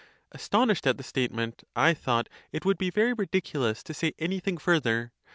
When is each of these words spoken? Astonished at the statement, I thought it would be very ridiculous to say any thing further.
Astonished 0.31 0.87
at 0.87 0.97
the 0.97 1.03
statement, 1.03 1.63
I 1.75 1.93
thought 1.93 2.27
it 2.51 2.65
would 2.65 2.79
be 2.79 2.89
very 2.89 3.13
ridiculous 3.13 3.83
to 3.83 3.93
say 3.93 4.15
any 4.17 4.39
thing 4.39 4.57
further. 4.57 5.11